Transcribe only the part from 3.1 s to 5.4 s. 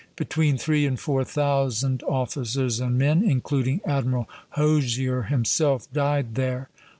including Admiral Hosier